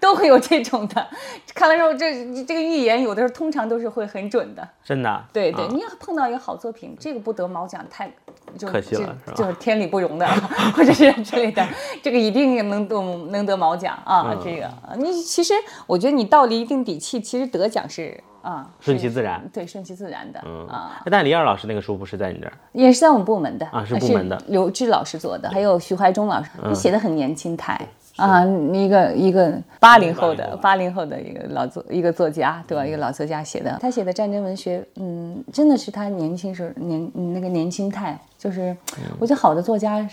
[0.00, 1.06] 都会有这种的。
[1.54, 4.66] 看了之后，这这个预言有的时候通常都是会很准的。
[4.82, 8.10] 真的啊，对对，啊你要碰到一个好作品，这个不得毛奖太
[8.56, 10.26] 就可惜了就就是天理不容的，
[10.74, 11.64] 或者是之类的，
[12.02, 14.32] 这个一定能得能得毛奖啊！
[14.32, 15.54] 嗯这个你其实
[15.86, 21.02] 我觉得你到了一定底气，其实得奖是啊顺其自然对，顺其自然的啊。
[21.10, 22.52] 但李二老师那个书不是在你这儿？
[22.72, 27.78] 也是在我们部门的啊是部门的嗯刘志老师做的，还有徐怀忠老师，你写的很年轻态。
[28.16, 31.20] 啊，一个一个八零后的八零后的。
[31.20, 32.84] 一个老作一个作家，对吧？
[32.84, 38.76] 一个老作家写的，他写的战争文学，嗯，真的是他年轻时候年那个年轻态，就是
[39.18, 40.06] 我觉得好的作家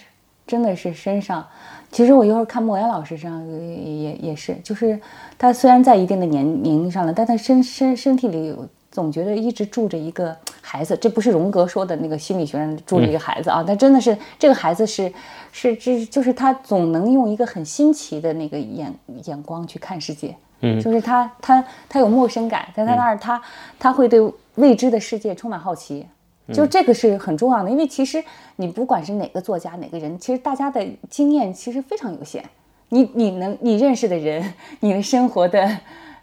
[0.45, 1.45] 真的是身上，
[1.91, 4.99] 其实我一会儿看莫言老师身上也也也是，就是
[5.37, 15.13] 他虽然在一定的年年龄上了，但他身身身体里有总觉得一直住着一个孩子，这不是荣格说的那个心理学上住着一个孩子啊，他真的是这个孩子是
[15.51, 18.91] 是这就是他总能用一个很新奇的那个眼
[19.25, 23.39] 眼光去看世界，嗯，就是他他他有陌生感，在他那儿他
[23.77, 24.19] 他会对
[24.55, 26.03] 未知的世界充满好奇，
[26.51, 28.23] 就这个是很重要的，因为其实
[28.55, 32.43] 你不管是哪个作家哪个人，其实大家的经验其实非常有限，
[32.89, 35.69] 你你能你认识的人，你的生活的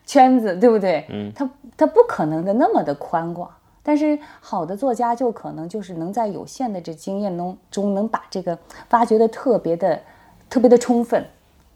[0.06, 1.06] 圈子，对不对？
[1.10, 3.50] 嗯，他他不可能的那么的宽广。
[3.82, 10.00] 但是好的作家就可能就是能在有限的这经验中中能把这个发掘的特别的
[10.48, 11.22] 特别的充分。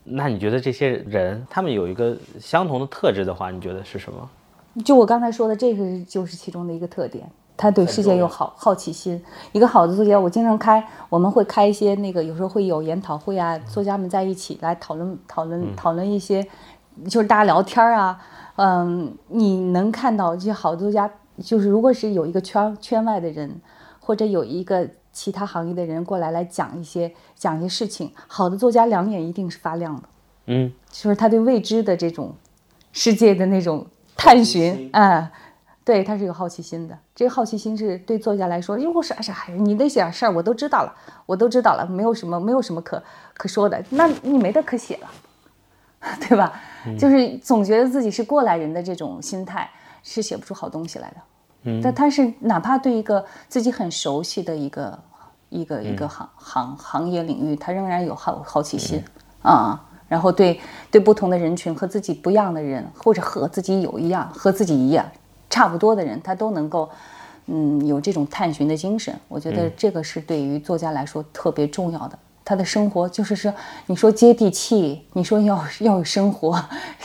[0.04, 4.30] 那你觉得这些人他们有一个相同的特质的话，你觉得是什么？
[4.82, 7.28] 就我刚才说的，这个就是其中的一个特点。
[7.58, 9.20] 他对世界有好好奇心。
[9.50, 16.46] 一个好的作家，我经常开，我们会开一些那个，有时候会有研讨会啊，作家们在一起来讨论讨论讨论一些，
[17.06, 18.20] 就是大家聊天儿啊。
[18.56, 21.08] 嗯，你能看到这些好的作家，
[21.42, 23.60] 就是如果是有一个圈圈外的人，
[24.00, 30.02] 或者有一个其他行业的人过来来讲一些讲一些事情，好的作家两眼一定是发亮的。
[30.46, 32.34] 嗯，就是他对未知的这种
[32.92, 35.30] 世界的那种探寻啊、
[35.84, 36.98] 对他是有好奇心的。
[37.14, 40.92] 这个好奇心是对作家来说，如果啥啥，你那些事儿我都知道了，
[41.26, 43.00] 我都知道了，没有什么没有什么可
[43.34, 45.08] 可说的，那你没得可写了，
[46.20, 46.60] 对吧？
[46.98, 49.68] 就是总觉得自己是过来人的这种心态，
[50.02, 51.16] 是写不出好东西来的。
[51.64, 54.98] 嗯，但他是哪怕对一个自己很熟悉的一个
[55.48, 59.02] 一个一个行行行业领域，他仍然有好好奇心
[59.42, 59.84] 啊。
[60.08, 60.58] 然后对
[60.90, 65.04] 对不同的人群和自己不一样的人，或者和自己有一样和自己一样
[65.50, 66.88] 差不多的人，他都能够
[67.44, 69.14] 嗯有这种探寻的精神。
[69.28, 72.18] 我觉得这个是对于作家来说特别重要的。
[72.48, 73.52] 他的生活，就是说，
[73.84, 76.58] 你说接地气，你说要要有生活，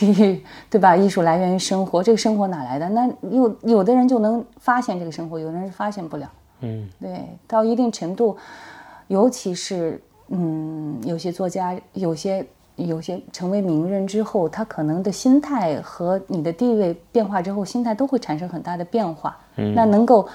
[0.70, 0.96] 对吧？
[0.96, 2.88] 艺术来源于生活，这个生活哪来的？
[2.88, 6.26] 那有有的人就能发现这个生活，有的人发现不了。
[6.60, 8.34] 嗯，对，到一定程度，
[9.08, 19.36] 尤其是嗯，有些作家，有些有些成为名人之后，他可能的心态和你的地位变化之后，心态都会产生很大的变化。
[19.56, 20.26] 嗯，那能够，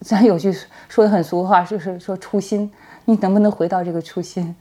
[0.00, 0.52] 咱有句
[0.86, 2.70] 说的很俗话，就是说初心。
[3.04, 4.54] 你能不能回到这个初心？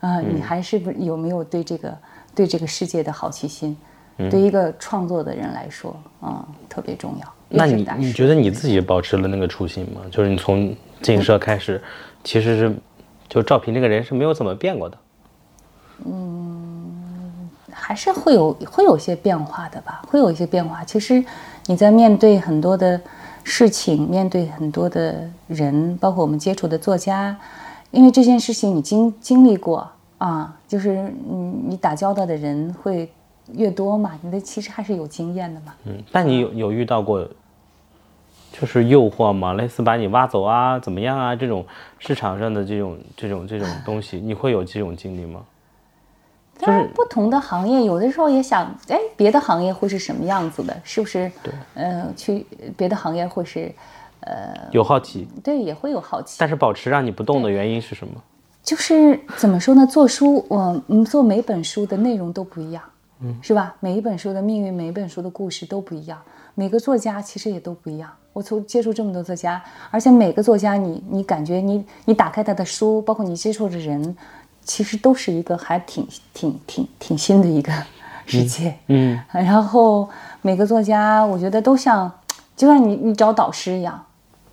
[0.00, 1.94] 啊，你还是不有没有对这个
[2.34, 3.76] 对这个世界的好奇心？
[4.30, 7.32] 对一个创作的人来说，啊，特别重要。
[7.48, 10.02] 那你你觉得你自己保持了那个初心吗？
[10.10, 11.82] 就是你从进社开始，
[12.22, 12.76] 其实是
[13.28, 14.98] 就赵平这个人是没有怎么变过的。
[16.04, 20.84] 嗯，还是会有会有些变化的吧，会有一些变化。
[20.84, 21.24] 其实
[21.66, 23.00] 你在面对很多的
[23.42, 27.36] 事情，面对很多的人，包括我们接触的作家。
[27.90, 31.36] 因为这件事情你经经历过啊，就是你
[31.68, 33.10] 你打交道的人会
[33.52, 35.74] 越多嘛，你的其实还是有经验的嘛。
[35.86, 37.26] 嗯，但你有有遇到过，
[38.52, 39.54] 就是诱惑吗？
[39.54, 41.34] 类似把你挖走啊，怎么样啊？
[41.34, 41.66] 这种
[41.98, 45.40] 市场上的这种这种这种东西，你会有这种经历吗？
[46.58, 50.80] 就是不同的行业，有的时候也想，哎，别的行业会是什么样子的？
[50.84, 51.32] 是不是？
[51.42, 51.52] 对。
[51.74, 53.72] 嗯，去别的行业会是。
[54.20, 56.36] 呃，有好奇，对，也会有好奇。
[56.38, 58.14] 但是保持让你不动的原因是什么？
[58.62, 59.86] 就是怎么说呢？
[59.86, 62.82] 做书，我嗯，做每本书的内容都不一样，
[63.20, 63.74] 嗯，是吧？
[63.80, 66.20] 每一本书的命运，每一本书的故事都不一样。
[66.54, 68.10] 每个作家其实也都不一样。
[68.34, 74.14] 我从接触这么多作家，而且每个作家，你你感觉你你打开他的书，包括你接触的人，
[74.62, 77.72] 其实都是一个还挺挺挺挺新的一个
[78.26, 79.18] 世界，嗯。
[79.32, 80.06] 然后
[80.42, 82.12] 每个作家，我觉得都像，
[82.54, 84.04] 就像你你找导师一样。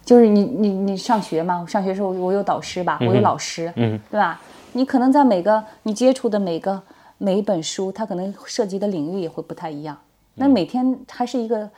[0.07, 1.65] 就是你你你上学嘛？
[1.67, 4.39] 上学时候我有导师吧，我有老师，嗯，对吧？
[4.71, 6.81] 你可能在每个你接触的每个
[7.17, 9.97] 每一本书，它可能涉及的领域也会不太一样。
[10.35, 11.69] 那每天还是一个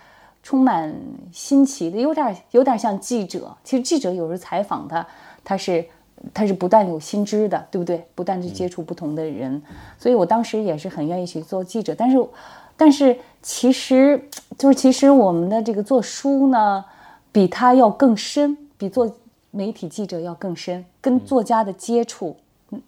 [0.43, 0.93] 充满
[1.31, 3.51] 新奇的，有点有点像记者。
[3.63, 5.07] 其实记者有时候采访他，
[5.43, 5.83] 他是
[6.31, 8.05] 他是不断有新知的，对不对？
[8.13, 9.59] 不断去接触不同的人，
[9.97, 11.95] 所以我当时也是很愿意去做记者。
[11.95, 12.27] 但是
[12.77, 14.23] 但是其实
[14.55, 16.85] 就是其实我们的这个做书呢。
[17.31, 19.11] 比他要更深，比做
[19.51, 22.35] 媒体记者要更深，跟作家的接触，
[22.71, 22.81] 嗯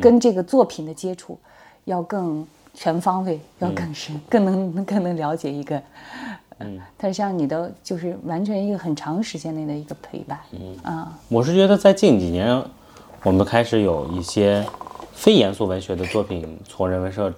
[0.00, 1.38] 跟这个作品的接触，
[1.84, 5.80] 要更全方位，要更深，更能更能了解一个，
[6.58, 10.76] 嗯，它像你的就是完全一个很长时间内的一个陪伴，嗯。
[10.82, 12.62] 啊，我是觉得在近几年，
[13.22, 14.66] 我们开始有一些
[15.12, 17.32] 非严肃文学的作品从人文社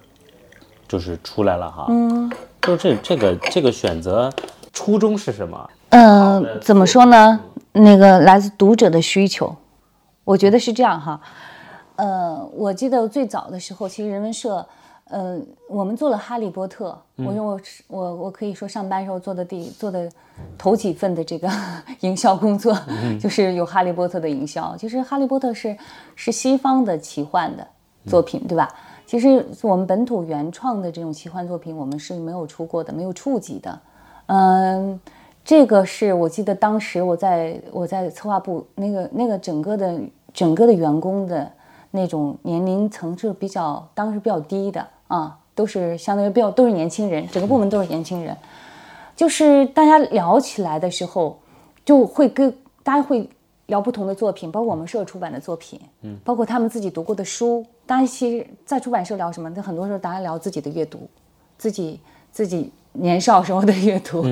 [0.88, 2.30] 就是出来了哈，嗯，
[2.62, 4.32] 就这这个这个选择
[4.76, 5.70] 初衷是什么？
[5.88, 7.40] 嗯，怎么说呢？
[7.72, 9.56] 那个来自读者的需求，
[10.22, 11.18] 我觉得是这样哈。
[11.96, 14.64] 呃，我记得最早的时候，其实人文社，
[15.04, 16.90] 呃，我们做了《哈利波特》，
[17.26, 20.06] 我用我我我可以说上班时候做的第做的
[20.58, 21.50] 头几份的这个
[22.00, 22.78] 营销工作，
[23.18, 24.76] 就是有《哈利波特》的营销。
[24.76, 25.74] 其实《哈利波特》是
[26.14, 27.66] 是西方的奇幻的
[28.06, 28.68] 作品，对吧？
[29.06, 33.80] 其实我们本土原创的这种奇幻作品，我们是没有出过的，没有触及的。
[34.26, 35.00] 嗯。
[35.48, 39.96] 这个是我记得当时我在我在策划部那个那个整个的
[40.34, 41.48] 整个的员工的
[41.92, 48.36] 那种年龄层次比较当时比较低的啊，都是相当于比较都是年轻人，整个部门都是年轻人，
[49.14, 51.38] 就是大家聊起来的时候，
[51.84, 53.30] 就会跟大家会
[53.66, 57.64] 聊不同的作品，包括我们社出版的作品，嗯，包括他们自己读过的书。
[57.86, 59.48] 大家其实，在出版社聊什么？
[59.50, 61.08] 那很多时候大家聊自己的阅读，
[61.56, 62.00] 自己
[62.32, 62.72] 自己。
[62.98, 64.24] 年少时候的阅读，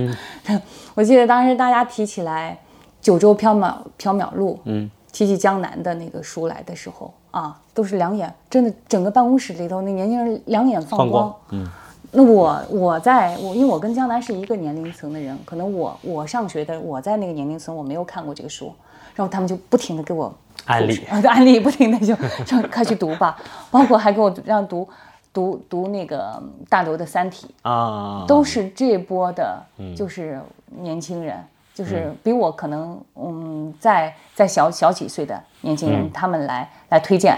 [0.94, 2.58] 我记得当时大家提起来
[3.04, 11.34] 《九州缥缈缥缈录》，嗯，提起江南的那个书来的时候啊，都是两眼真的，整个办公室里头那年轻人两眼放光。
[11.50, 11.66] 嗯，
[12.12, 18.72] 那我我在我因为我跟江南是一个年龄层的人，可能我我上学的我在那个年龄层我没有看过这个书，
[19.14, 20.32] 然后他们就不停的给我
[20.64, 23.36] 安利， 安利不停的就让快去读吧，
[23.70, 24.88] 包括还给我让读。
[25.34, 29.60] 读读那个大刘的《三体》啊，都是这波的，
[29.96, 31.44] 就是年轻人，
[31.74, 37.36] 就是比我可能嗯再再小小几岁的年轻人，他们来来推荐，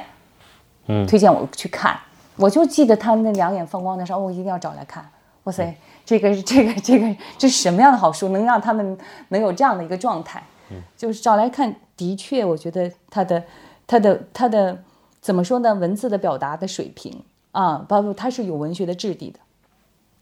[0.88, 1.98] 嗯，推荐我去看。
[2.36, 5.08] 我就记得他们那两眼放光的时候，我一定要找来看。
[5.44, 5.74] 哇塞，
[6.04, 10.42] 这个这个这个这是什么样的好书，能让他们能有这样的一个状态？
[10.70, 13.42] 嗯，就是找来看，的确，我觉得他的
[13.86, 14.76] 他的他的
[15.22, 15.74] 怎么说呢？
[15.74, 17.22] 文字的表达的水平。
[17.56, 19.40] 啊，包括它是有文学的质地的，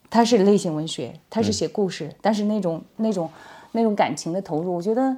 [0.08, 3.28] 它是类型文学，它是写故事，但是那种那种
[3.72, 5.16] 那种感情的投入，我觉得，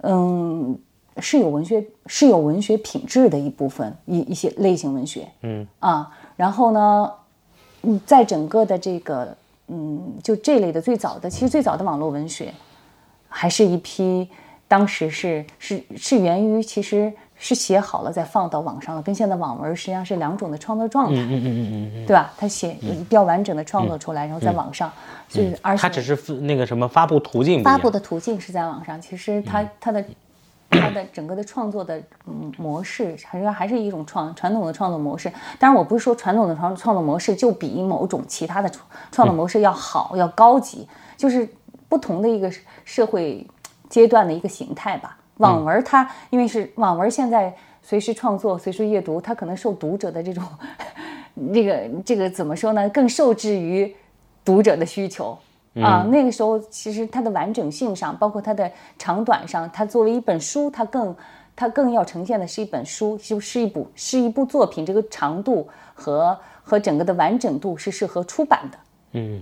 [0.00, 0.78] 嗯，
[1.18, 5.68] 是有文学是有文学品质的一部分一一些类型文学，嗯。
[5.80, 7.12] 啊，然后呢，
[7.82, 12.54] 嗯，在整个的这个嗯，就这类的最早的，其实最早的网络文学，
[13.28, 14.26] 还是一批
[14.66, 22.32] 当时是是是源于其实是写好了再放到网上了，跟现在网文实际上是两种的创作状态，嗯嗯嗯嗯对吧？
[22.36, 24.92] 他写比较完整的创作出来，然后在网上，
[25.28, 30.04] 所以而嗯，且他只是那个什么发布途径发布的途径是在网上，其实他他的
[30.70, 35.32] 它的整个的创作的嗯模式，还是还是一种创传统的创作模式。
[35.58, 40.86] 当然，我不是说传统的创创作模式就比某种其他的创创作模式要好、要高级，
[41.16, 41.48] 就是
[41.88, 42.52] 不同的一个
[42.84, 43.46] 社会
[43.88, 45.16] 阶段的一个形态吧。
[45.38, 50.44] 网文它因为是网文，现在随时创作、随时阅读，它可能受读者的这种
[51.52, 52.88] 这个这个怎么说呢？
[52.90, 53.94] 更受制于
[54.44, 55.36] 读者的需求。
[55.80, 58.68] 啊，那个时候其实它的完整性上，包括它的
[58.98, 61.14] 长短上，它作为一本书，它更
[61.54, 68.78] 它更要呈现的是一本书，就是一部是一部作品，这个长度和和整个的完整度是适合出版的。
[69.12, 69.40] 嗯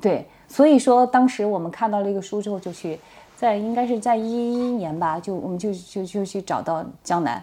[0.00, 2.98] 对，所以说当时我们看到了一个书之后，就去
[3.42, 7.42] 在应该是在一一年吧，就我们就就就去找到江南，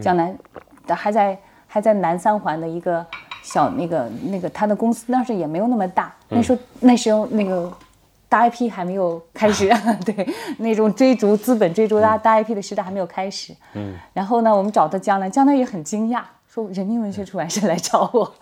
[0.00, 0.34] 江南
[0.88, 3.04] 还在还在南三环的一个
[3.42, 7.70] 小那个那个他的公司当时也没有那么大，那时候那时候那个
[8.26, 9.68] 大 IP 还没有开始，
[10.06, 10.26] 对
[10.56, 13.54] 那种追逐资本追逐大大 IP 的时代还没有开始。
[13.74, 18.34] 嗯，然后呢，我们找到江南，江南也很惊讶，说人民文学出版社来找我，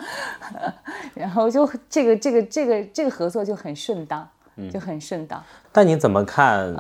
[1.15, 4.29] 然后就这个这个这个这个合作就很顺当，
[4.73, 5.43] 就很顺当。
[5.71, 6.75] 但你怎么看？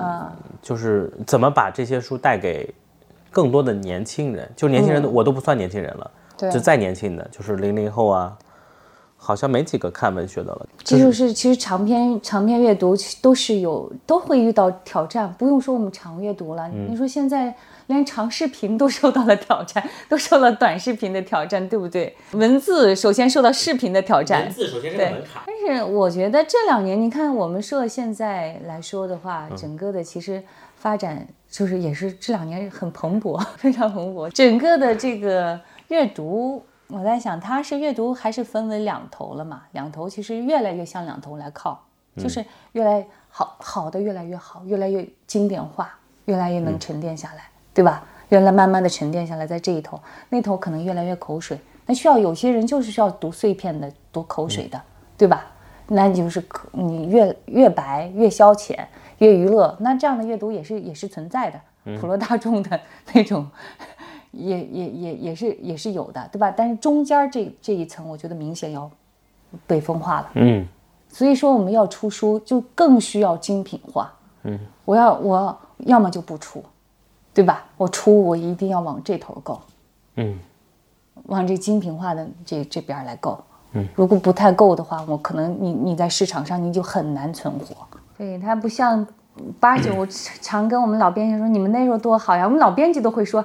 [0.60, 2.72] 就是怎么把这些书带给
[3.30, 4.50] 更多的年轻人？
[4.54, 8.36] 就年轻人，我都不算年轻人了，对就再年轻的，就是零零后啊，
[9.16, 10.66] 好像没几个看文学的了。
[10.84, 17.54] 这就是其实长篇长篇阅读都是有都会遇到挑战，不用说我们长阅读了，你说现在
[17.92, 22.16] 连长视频都受到了挑战，都受到短视频的挑战，对不对？
[22.32, 30.42] 文字首先受到视频的挑战，字首先是对但是我觉得这两年，你看我们社现在来说的话，整个的其实
[30.76, 34.28] 发展就是也是这两年很蓬勃， 非常蓬勃。
[34.30, 39.62] 整个的这个阅读，我在想，它是阅读还是分为两头了嘛？
[39.72, 41.84] 两头其实越来越向两头来靠，
[42.16, 48.04] 就是越来好好的越来越好，越来越经典化，越来越能沉淀下来，对吧？
[48.28, 51.58] 原来慢慢的沉淀下来，在这一头，那头可能越来越口水。
[51.84, 54.80] 那需要有些人就是需要读碎片的、读口水的，
[55.18, 55.46] 对吧？
[55.88, 58.78] 那你就是可你越越白越消遣
[59.18, 62.80] 越娱乐，那这样的阅读也是也是存在的，普罗大众的
[63.12, 63.46] 那种，
[64.30, 66.50] 也也也也是也是有的，对吧？
[66.56, 68.90] 但是中间这这一层，我觉得明显要
[69.66, 70.30] 被分化了。
[70.34, 70.66] 嗯
[71.08, 74.10] 所以说我们要出书，就更需要精品化。
[74.44, 76.64] 嗯，我要我要么就不出，
[77.34, 77.64] 对吧？
[77.76, 79.60] 我出我一定要往这头够，
[80.16, 80.38] 嗯
[81.26, 83.38] 往这精品化的这这边来够。
[83.72, 87.74] 嗯，如果不太够的话，我可能你你在市场上你就很难存活。
[88.18, 89.06] 对，它不像
[89.58, 90.06] 八九，我
[90.42, 92.44] 常跟我们老编辑说，你们那时候多好呀。
[92.44, 93.42] 我们老编辑都会说，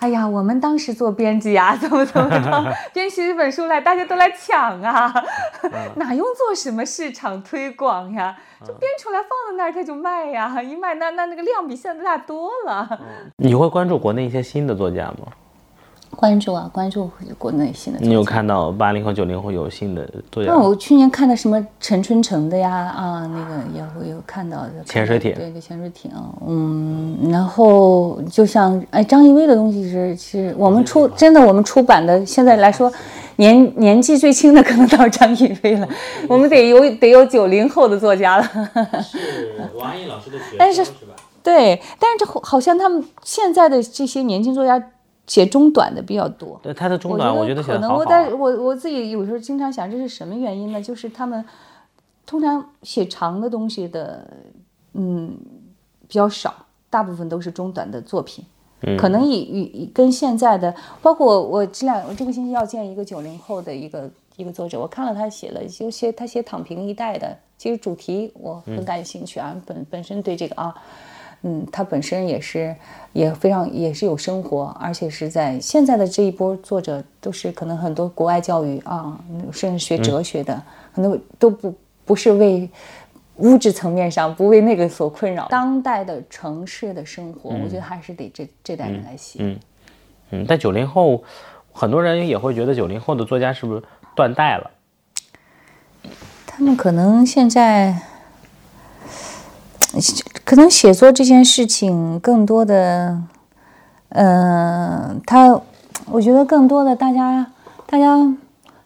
[0.00, 5.12] 哎呀，我们当时做编辑呀，怎么怎么着， 编写一本书来，大家都来抢啊，
[5.96, 8.36] 哪用做什么市场推广呀？
[8.66, 13.00] 就编出来放在那儿，它就卖呀，一卖那那那个量比现在大多了。
[13.36, 15.26] 你会关注国内一些新的作家吗？
[16.20, 17.98] 关注啊，关注国内新的。
[17.98, 20.58] 你有看到八零后、九零后有新的作家那？
[20.58, 24.70] 我去年看的什么陈春成的呀，啊，那个也会有看到的。
[24.84, 26.10] 潜水艇对对，潜水艇，
[26.46, 32.92] 嗯，然后就像哎，张艺威的东西是是我们出真的我们出版的，现在来说
[33.36, 35.88] 年年纪最轻的可能到张艺威了，
[36.28, 38.42] 我们得有得有九零后的作家了。
[39.02, 41.16] 是王安忆老师的学但是是吧？
[41.42, 44.78] 对，但是这好像他们现在的这些年轻作家
[45.30, 46.58] 写中短的比较多。
[46.60, 47.94] 对他的中短，我觉得可能。
[47.94, 50.82] 我在我我自己有时候经常想，这是什么原因呢？
[50.82, 51.44] 就是他们
[52.26, 54.26] 通常写长的东西的，
[54.94, 55.32] 嗯，
[56.08, 56.52] 比较少，
[56.90, 58.44] 大部分都是中短的作品。
[58.82, 70.74] 嗯可能以与以跟现在的，包括我我这两我这个星期要见一个九零后的一个一个作者，我看了他写了有些他写躺平一代的，其实主题我很感兴趣啊，本本身对这个啊，
[71.42, 72.74] 嗯，他本身也是
[73.12, 79.18] 也非常也是有生活，而且是在现在的这一波作者都是可能很多国外教育啊，
[79.52, 80.62] 甚至学哲学的，
[80.94, 81.74] 可能都不
[82.04, 82.68] 不是为
[83.36, 85.48] 物质层面上不为那个所困扰。
[85.48, 89.38] 当代的城市的生活，我觉得还是得这这代人来写。
[89.40, 89.58] 嗯
[90.32, 91.24] 嗯，但九零后，
[91.72, 93.82] 很多人也会觉得九零后的作家是不是
[94.14, 94.70] 断代了？
[96.46, 97.98] 他们可能现在，
[100.44, 103.20] 可能写作这件事情更多的
[104.10, 105.60] 嗯，他，
[106.10, 107.46] 我觉得更多的大家，
[107.86, 108.16] 大家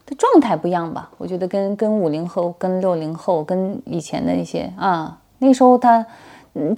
[0.06, 1.10] 的状态不一样吧。
[1.18, 6.04] 我觉得跟跟五零后、跟六零后、跟以前的一些啊，那时候他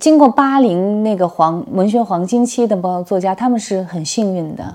[0.00, 4.74] 经过八零那个黄文学黄金期的包作家，他们是很幸运的，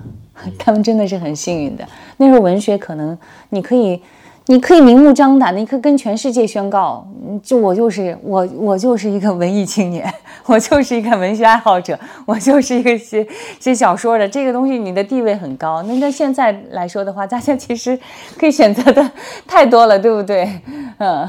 [0.58, 1.86] 他们真的是很幸运的。
[2.16, 3.16] 那时候文学可能
[3.50, 4.02] 你可以。
[4.46, 7.06] 你可以明目张胆的，你可以跟全世界宣告，
[7.44, 10.12] 就我就是我，我就是一个文艺青年，
[10.46, 13.24] 我就是一个文学爱好者，我就是一个写
[13.60, 14.28] 写小说的。
[14.28, 15.80] 这个东西你的地位很高。
[15.84, 17.96] 那那现在来说的话，大家其实
[18.36, 19.08] 可以选择的
[19.46, 20.60] 太多了，对不对？
[20.98, 21.28] 嗯，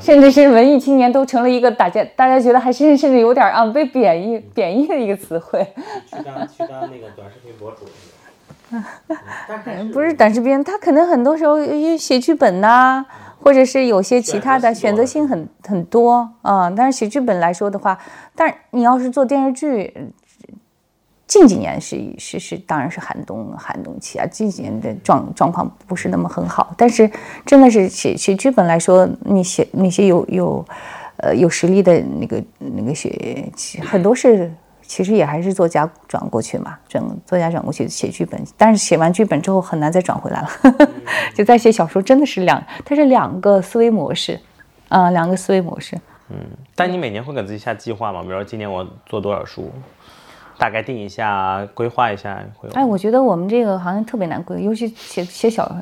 [0.00, 5.62] 甚至是文艺青年都成了一个大家大家觉得还是甚至有点啊被贬义贬义的一个词汇。
[6.06, 7.84] 去当去当那个短视频博主。
[9.92, 11.58] 不是短视频，他可能很多时候
[11.96, 13.04] 写剧本呐，
[13.40, 16.70] 或者是有些其他的选择性很很多啊。
[16.70, 17.98] 但是写剧本来说的话，
[18.34, 19.94] 但是你要是做电视剧，
[21.26, 26.74] 近几年是是是，当然是寒冬寒冬期啊，近几年的状状况不是那么很好。
[26.76, 27.10] 但是
[27.44, 30.64] 真的是写写剧本来说，你写那些有有
[31.18, 33.50] 呃有实力的那个那个写
[33.84, 34.50] 很多是。
[34.92, 40.48] 其实也还是作家转过去嘛，转作家转过去写剧本，但是写完剧本之后很难再转回来了，
[41.34, 44.38] 就再写小说真的是两，它是两个思维模式，
[44.90, 45.96] 啊，两个思维模式。
[46.28, 46.36] 嗯，
[46.74, 48.20] 但你每年会给自己下计划吗？
[48.20, 49.72] 比如说今年我做多少书，
[50.58, 52.44] 大概定一下，规划一下。
[52.74, 55.74] 哎，我觉得我们这个好像特别难规，尤其写写小，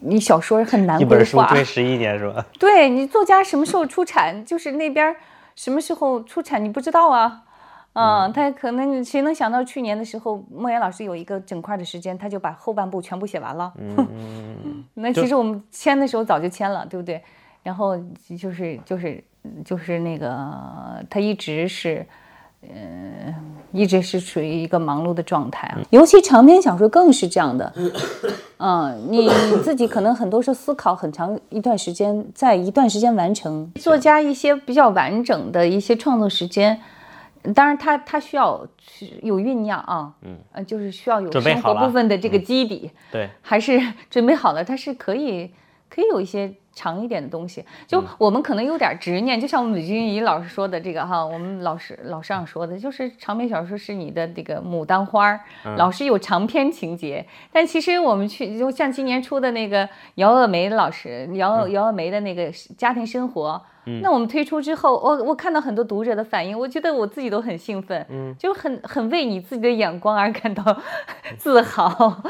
[0.00, 1.06] 你小说很难规划。
[1.06, 2.42] 一本书追十一年是吧？
[2.58, 5.14] 对你作家什么时候出产，就是那边
[5.54, 7.42] 什么时候出产你不知道啊。
[7.94, 13.72] 嗯，他可能谁能想到去年的时候，莫言老师有一个整块的时间，他就把后半部全部写完了。
[13.78, 17.22] 嗯，那其实我们签的时候早就签了，对不对？
[17.62, 17.96] 然后
[18.36, 19.22] 就是就是
[19.64, 20.28] 就是那个
[21.08, 22.04] 他一直是，
[22.62, 23.32] 嗯，
[23.70, 25.78] 一直是处于一个忙碌的状态啊。
[25.90, 27.72] 尤其长篇小说更是这样的。
[28.58, 29.30] 嗯，你
[29.62, 33.70] 自己可能很多时候思考很长一段时间，在一段时间完成。
[33.76, 36.80] 作家一些比较完整的一些创作时间。
[37.52, 38.66] 当然，它它需要
[39.22, 45.52] 有酝酿啊，嗯，呃，就是需要有生活部分的这个基底，对，还是准备好了，它是可以
[45.88, 46.54] 可以有一些。
[46.76, 55.38] 长一点的东西，就我们可能有点执念，就像我们李君怡老师说的这个哈，我们老师老师长说的，就是长篇小说是你的这个牡丹花，
[55.76, 57.24] 老师有长篇情节。
[57.52, 63.62] 但其实我们去，就像今年出的那个姚鄂梅老师姚姚鄂梅的那个家庭生活，
[64.02, 70.62] 那我们推出之后，我我看到很多读者的反应，我觉得我自己都很兴奋，嗯，就很很为你自己的眼光而感到
[71.38, 72.22] 自豪。